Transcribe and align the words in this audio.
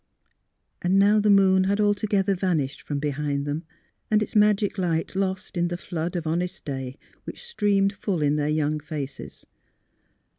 "And 0.81 0.97
now 0.97 1.19
the 1.19 1.29
moon 1.29 1.65
had 1.65 1.79
altogether 1.79 2.33
vanished 2.33 2.81
from 2.81 2.97
behind 2.97 3.45
them, 3.45 3.65
and 4.09 4.23
its 4.23 4.35
magic 4.35 4.79
light 4.79 5.15
lost 5.15 5.55
in 5.55 5.67
the 5.67 5.77
flood 5.77 6.15
of 6.15 6.25
honest 6.25 6.65
day 6.65 6.97
which 7.25 7.43
streamed 7.45 7.93
full 7.93 8.23
in 8.23 8.35
their 8.35 8.49
young 8.49 8.79
faces. 8.79 9.45